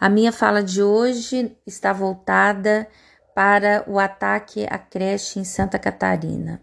[0.00, 2.88] A minha fala de hoje está voltada
[3.34, 6.58] para o ataque à creche em Santa Catarina.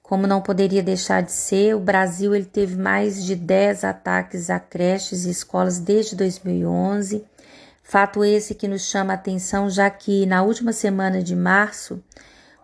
[0.00, 4.60] Como não poderia deixar de ser, o Brasil ele teve mais de 10 ataques a
[4.60, 7.24] creches e escolas desde 2011.
[7.82, 12.00] Fato esse que nos chama a atenção, já que na última semana de março,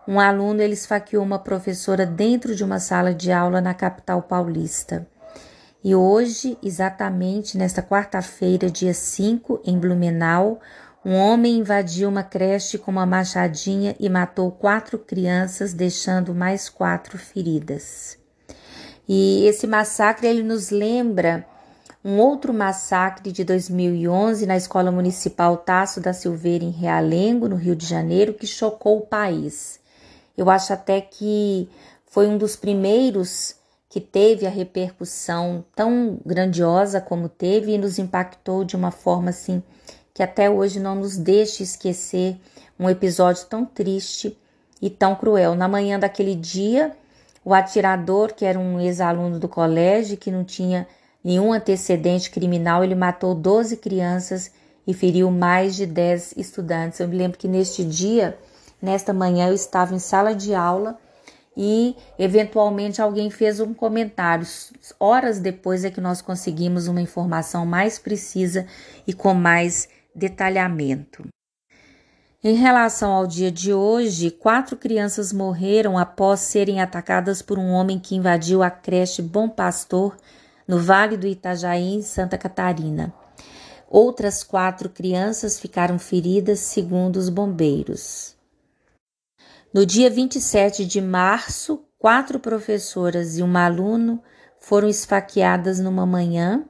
[0.07, 5.05] um aluno ele esfaqueou uma professora dentro de uma sala de aula na capital paulista.
[5.85, 10.61] E hoje, exatamente nesta quarta-feira, dia 5, em Blumenau,
[11.05, 17.19] um homem invadiu uma creche com uma machadinha e matou quatro crianças, deixando mais quatro
[17.19, 18.17] feridas.
[19.09, 21.45] E esse massacre ele nos lembra
[22.05, 27.75] um outro massacre de 2011 na Escola Municipal Tasso da Silveira em Realengo, no Rio
[27.75, 29.81] de Janeiro, que chocou o país.
[30.37, 31.69] Eu acho até que
[32.07, 33.57] foi um dos primeiros
[33.93, 39.63] que teve a repercussão tão grandiosa como teve e nos impactou de uma forma assim
[40.15, 42.39] que até hoje não nos deixa esquecer
[42.81, 44.35] um episódio tão triste
[44.81, 45.55] e tão cruel.
[45.55, 46.97] Na manhã daquele dia,
[47.45, 50.89] o atirador, que era um ex-aluno do colégio, que não tinha
[51.23, 54.51] nenhum antecedente criminal, ele matou 12 crianças
[54.87, 56.99] e feriu mais de 10 estudantes.
[56.99, 58.39] Eu me lembro que neste dia,
[58.81, 60.99] nesta manhã, eu estava em sala de aula
[61.57, 64.47] e eventualmente alguém fez um comentário.
[64.99, 68.67] Horas depois é que nós conseguimos uma informação mais precisa
[69.07, 71.25] e com mais detalhamento.
[72.45, 78.01] Em relação ao dia de hoje, quatro crianças morreram após serem atacadas por um homem
[78.01, 80.17] que invadiu a creche Bom Pastor,
[80.67, 83.15] no Vale do Itajaí, em Santa Catarina.
[83.89, 88.35] Outras quatro crianças ficaram feridas, segundo os bombeiros.
[89.73, 94.23] No dia 27 de março, quatro professoras e um aluno
[94.61, 96.63] foram esfaqueadas numa manhã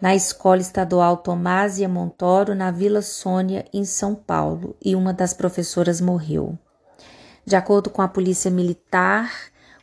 [0.00, 6.00] na Escola Estadual Tomásia Montoro, na Vila Sônia, em São Paulo, e uma das professoras
[6.00, 6.56] morreu.
[7.44, 9.32] De acordo com a Polícia Militar,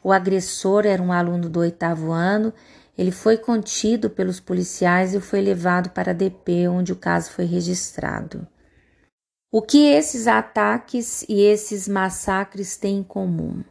[0.02, 2.54] o agressor era um aluno do oitavo ano.
[2.98, 7.44] Ele foi contido pelos policiais e foi levado para a DP, onde o caso foi
[7.44, 8.48] registrado.
[9.52, 13.64] O que esses ataques e esses massacres têm em comum?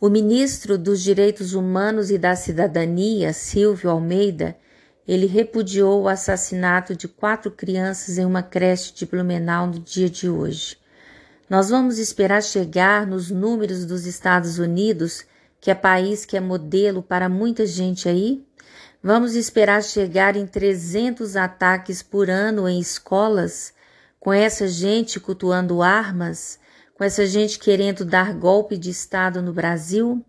[0.00, 4.56] O ministro dos Direitos Humanos e da Cidadania, Silvio Almeida,
[5.06, 10.30] ele repudiou o assassinato de quatro crianças em uma creche de Blumenau no dia de
[10.30, 10.78] hoje.
[11.48, 15.26] Nós vamos esperar chegar nos números dos Estados Unidos,
[15.60, 18.42] que é país que é modelo para muita gente aí?
[19.06, 23.72] Vamos esperar chegar em 300 ataques por ano em escolas,
[24.18, 26.58] com essa gente cultuando armas,
[26.92, 30.26] com essa gente querendo dar golpe de Estado no Brasil,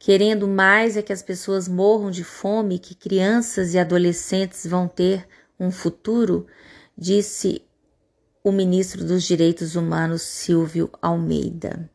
[0.00, 5.24] querendo mais é que as pessoas morram de fome, que crianças e adolescentes vão ter
[5.56, 6.44] um futuro,
[6.96, 7.62] disse
[8.42, 11.88] o ministro dos Direitos Humanos Silvio Almeida.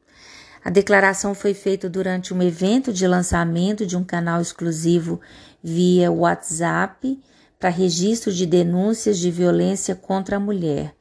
[0.64, 5.20] A declaração foi feita durante um evento de lançamento de um canal exclusivo
[5.62, 7.22] via WhatsApp
[7.60, 10.96] para registro de denúncias de violência contra a mulher.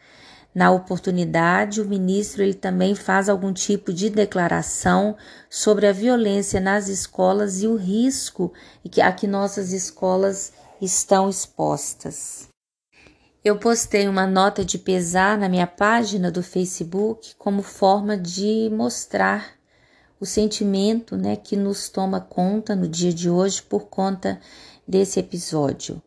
[0.52, 5.16] Na oportunidade, o ministro ele também faz algum tipo de declaração
[5.48, 8.52] sobre a violência nas escolas e o risco
[9.00, 12.51] a que nossas escolas estão expostas.
[13.44, 19.54] Eu postei uma nota de pesar na minha página do Facebook como forma de mostrar
[20.20, 24.38] o sentimento né, que nos toma conta no dia de hoje por conta
[24.86, 26.00] desse episódio.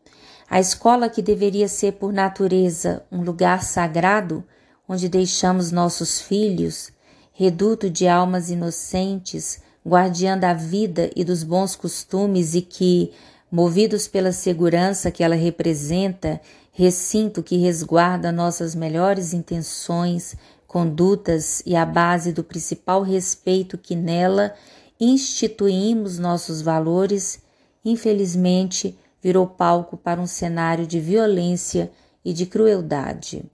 [0.49, 4.41] A escola, que deveria ser por natureza um lugar sagrado,
[4.87, 6.89] onde deixamos nossos filhos,
[7.33, 13.11] reduto de almas inocentes, guardiã da vida e dos bons costumes e que,
[13.51, 16.39] movidos pela segurança que ela representa,
[16.75, 20.35] recinto que resguarda nossas melhores intenções,
[20.67, 24.53] condutas e a base do principal respeito que nela
[24.99, 27.39] instituímos nossos valores,
[27.83, 31.89] infelizmente virou palco para um cenário de violência
[32.25, 33.45] e de crueldade.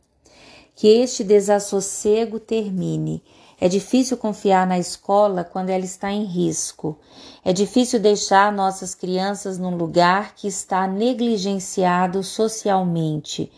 [0.76, 3.22] Que este desassossego termine
[3.62, 6.98] é difícil confiar na escola quando ela está em risco.
[7.46, 13.52] É difícil deixar nossas crianças num lugar que está negligenciado socialmente,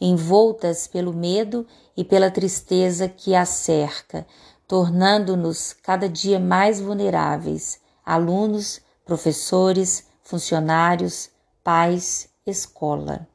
[0.00, 4.26] envoltas pelo medo e pela tristeza que a cerca,
[4.66, 11.28] tornando-nos cada dia mais vulneráveis, alunos, professores, funcionários,
[11.62, 13.28] pais, escola.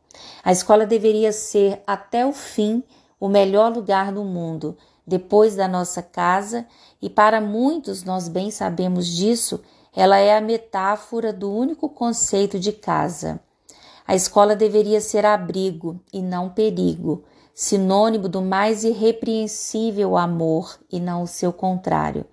[0.43, 2.83] A escola deveria ser até o fim
[3.19, 6.65] o melhor lugar do mundo depois da nossa casa,
[7.01, 9.61] e para muitos nós bem sabemos disso,
[9.95, 13.39] ela é a metáfora do único conceito de casa.
[14.07, 17.23] A escola deveria ser abrigo e não perigo,
[17.53, 22.25] sinônimo do mais irrepreensível amor e não o seu contrário.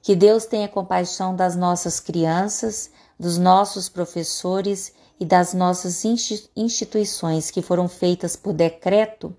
[0.00, 6.02] Que Deus tenha compaixão das nossas crianças, dos nossos professores e das nossas
[6.56, 9.32] instituições que foram feitas por decreto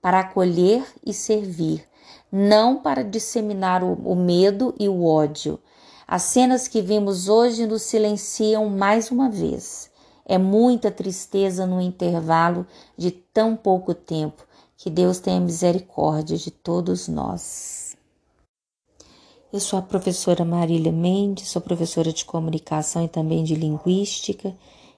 [0.00, 1.84] para acolher e servir,
[2.30, 5.58] não para disseminar o, o medo e o ódio.
[6.06, 9.90] As cenas que vimos hoje nos silenciam mais uma vez.
[10.24, 12.66] É muita tristeza no intervalo
[12.96, 14.44] de tão pouco tempo.
[14.76, 17.96] Que Deus tenha misericórdia de todos nós.
[19.52, 24.54] Eu sou a professora Marília Mendes, sou professora de comunicação e também de linguística,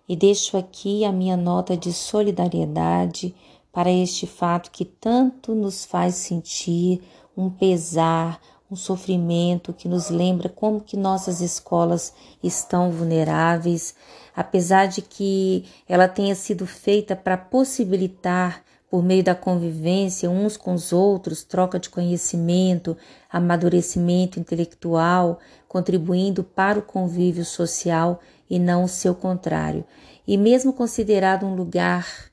[0.09, 3.35] e deixo aqui a minha nota de solidariedade
[3.79, 7.01] para este fato que tanto nos faz sentir
[7.37, 13.95] um pesar, um sofrimento que nos lembra como que nossas escolas estão vulneráveis,
[14.35, 20.75] apesar de que ela tenha sido feita para possibilitar por meio da convivência uns com
[20.75, 22.97] os outros, troca de conhecimento,
[23.31, 25.39] amadurecimento intelectual,
[25.69, 28.19] contribuindo para o convívio social
[28.51, 29.85] e não o seu contrário.
[30.27, 32.28] E mesmo considerado um lugar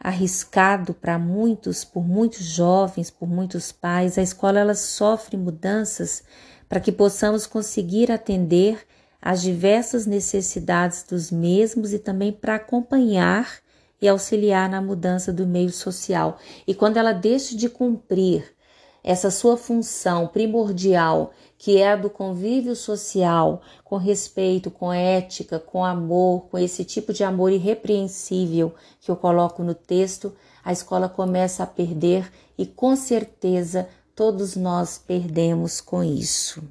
[0.00, 4.16] arriscado para muitos, por muitos jovens, por muitos pais.
[4.16, 6.22] A escola ela sofre mudanças
[6.68, 8.86] para que possamos conseguir atender
[9.20, 13.58] às diversas necessidades dos mesmos e também para acompanhar
[14.00, 16.38] e auxiliar na mudança do meio social.
[16.66, 18.44] E quando ela deixa de cumprir
[19.08, 25.82] essa sua função primordial, que é a do convívio social, com respeito, com ética, com
[25.82, 31.62] amor, com esse tipo de amor irrepreensível que eu coloco no texto, a escola começa
[31.62, 36.62] a perder e com certeza todos nós perdemos com isso.